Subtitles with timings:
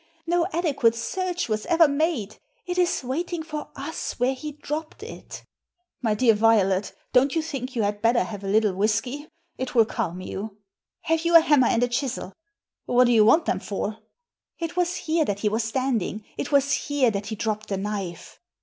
[0.25, 2.37] No adequate search was ever made.
[2.65, 5.45] It is waiting for us where he dropped it"
[6.01, 7.75] Digitized by VjOOQIC 292 THE SEEN AND THE UNSEEN" My dear Violet, don't you think
[7.75, 9.27] you had better have a little whisky?
[9.59, 10.57] It will calm you."
[11.01, 12.33] Have you a hamimer and a chisel?"
[12.87, 13.99] What do you want them for?"
[14.63, 18.39] ^It was here that he was standing; it was here that he dropped the knife."